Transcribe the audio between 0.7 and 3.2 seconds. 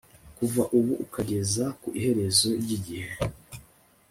ubu ukageza ku iherezo ryigihe